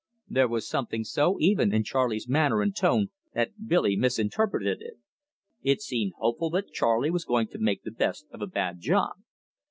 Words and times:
There 0.27 0.47
was 0.47 0.67
something 0.67 1.03
so 1.03 1.37
even 1.39 1.71
in 1.71 1.83
Charley's 1.83 2.27
manner 2.27 2.63
and 2.63 2.75
tone 2.75 3.11
that 3.35 3.67
Billy 3.67 3.95
misinterpreted 3.95 4.81
it. 4.81 4.95
It 5.61 5.83
seemed 5.83 6.13
hopeful 6.17 6.49
that 6.49 6.73
Charley 6.73 7.11
was 7.11 7.23
going 7.23 7.49
to 7.49 7.59
make 7.59 7.83
the 7.83 7.91
best 7.91 8.25
of 8.31 8.41
a 8.41 8.47
bad 8.47 8.79
job. 8.79 9.17